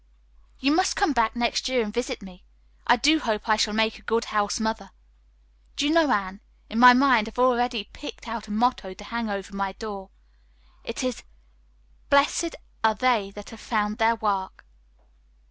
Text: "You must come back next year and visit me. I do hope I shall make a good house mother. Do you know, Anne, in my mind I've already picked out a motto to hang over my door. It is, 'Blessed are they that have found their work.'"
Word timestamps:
"You 0.57 0.71
must 0.71 0.95
come 0.95 1.13
back 1.13 1.35
next 1.35 1.69
year 1.69 1.83
and 1.83 1.93
visit 1.93 2.23
me. 2.23 2.43
I 2.87 2.95
do 2.95 3.19
hope 3.19 3.47
I 3.47 3.55
shall 3.55 3.75
make 3.75 3.99
a 3.99 4.01
good 4.01 4.25
house 4.33 4.59
mother. 4.59 4.89
Do 5.75 5.85
you 5.87 5.93
know, 5.93 6.09
Anne, 6.11 6.41
in 6.71 6.79
my 6.79 6.91
mind 6.93 7.27
I've 7.29 7.37
already 7.37 7.83
picked 7.83 8.27
out 8.27 8.47
a 8.47 8.51
motto 8.51 8.95
to 8.95 9.03
hang 9.03 9.29
over 9.29 9.55
my 9.55 9.73
door. 9.73 10.09
It 10.83 11.03
is, 11.03 11.21
'Blessed 12.09 12.55
are 12.83 12.95
they 12.95 13.29
that 13.35 13.51
have 13.51 13.59
found 13.61 13.99
their 13.99 14.15
work.'" 14.15 14.65